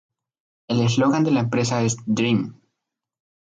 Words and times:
El 0.75 0.81
eslogan 0.85 1.23
de 1.27 1.29
la 1.29 1.41
empresa 1.41 1.83
es 1.83 1.95
"Dream. 2.07 2.55